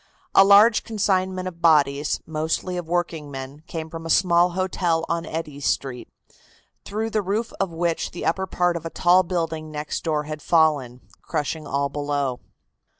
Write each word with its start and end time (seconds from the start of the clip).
A 0.33 0.43
large 0.43 0.83
consignment 0.83 1.47
of 1.47 1.61
bodies, 1.61 2.21
mostly 2.25 2.75
of 2.75 2.87
workingmen, 2.87 3.61
came 3.67 3.87
from 3.87 4.03
a 4.03 4.09
small 4.09 4.53
hotel 4.57 5.05
on 5.07 5.27
Eddy 5.27 5.59
Street, 5.59 6.09
through 6.83 7.11
the 7.11 7.21
roof 7.21 7.53
of 7.59 7.69
which 7.69 8.09
the 8.09 8.25
upper 8.25 8.47
part 8.47 8.75
of 8.75 8.83
a 8.83 8.89
tall 8.89 9.21
building 9.21 9.69
next 9.69 10.03
door 10.03 10.23
had 10.23 10.41
fallen, 10.41 11.01
crushing 11.21 11.67
all 11.67 11.87
below. 11.89 12.39